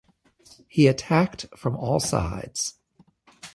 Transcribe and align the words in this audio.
He 0.67 0.87
attacked 0.87 1.45
from 1.55 1.75
all 1.75 1.99
sides. 1.99 2.79